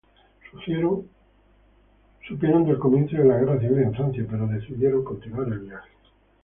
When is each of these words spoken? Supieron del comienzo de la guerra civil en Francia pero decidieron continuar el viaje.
Supieron 2.27 2.65
del 2.65 2.79
comienzo 2.79 3.17
de 3.17 3.25
la 3.25 3.37
guerra 3.37 3.59
civil 3.59 3.83
en 3.83 3.93
Francia 3.93 4.25
pero 4.27 4.47
decidieron 4.47 5.03
continuar 5.03 5.47
el 5.49 5.59
viaje. 5.59 5.91